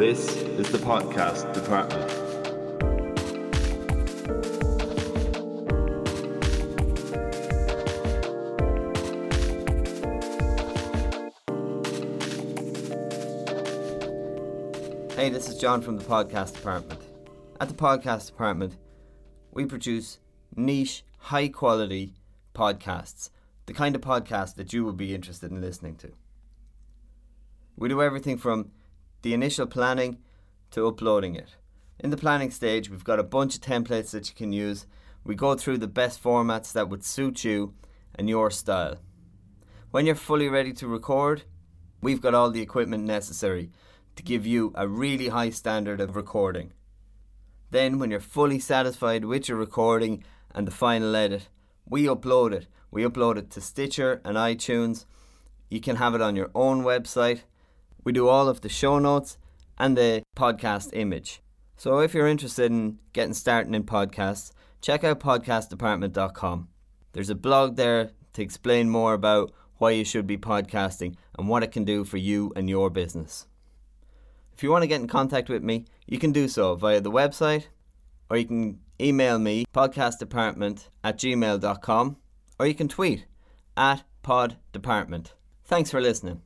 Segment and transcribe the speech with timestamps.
[0.00, 2.10] This is the podcast department.
[15.12, 17.02] Hey, this is John from the podcast department.
[17.60, 18.78] At the podcast department,
[19.52, 20.18] we produce
[20.56, 22.14] niche, high quality
[22.54, 23.28] podcasts,
[23.66, 26.12] the kind of podcast that you would be interested in listening to.
[27.76, 28.70] We do everything from
[29.22, 30.18] the initial planning
[30.70, 31.56] to uploading it.
[31.98, 34.86] In the planning stage, we've got a bunch of templates that you can use.
[35.24, 37.74] We go through the best formats that would suit you
[38.14, 38.96] and your style.
[39.90, 41.42] When you're fully ready to record,
[42.00, 43.70] we've got all the equipment necessary
[44.16, 46.72] to give you a really high standard of recording.
[47.70, 50.24] Then, when you're fully satisfied with your recording
[50.54, 51.48] and the final edit,
[51.88, 52.66] we upload it.
[52.90, 55.04] We upload it to Stitcher and iTunes.
[55.68, 57.42] You can have it on your own website.
[58.04, 59.38] We do all of the show notes
[59.78, 61.42] and the podcast image.
[61.76, 66.68] So if you're interested in getting started in podcasts, check out podcastdepartment.com.
[67.12, 71.62] There's a blog there to explain more about why you should be podcasting and what
[71.62, 73.46] it can do for you and your business.
[74.52, 77.10] If you want to get in contact with me, you can do so via the
[77.10, 77.68] website
[78.28, 82.16] or you can email me podcastdepartment at gmail.com
[82.58, 83.24] or you can tweet
[83.76, 85.32] at poddepartment.
[85.64, 86.42] Thanks for listening.